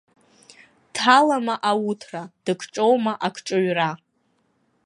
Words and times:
Дҭалама 0.91 1.55
ауҭра, 1.69 2.21
дыкҿоума 2.45 3.13
акҿыҩра. 3.27 3.91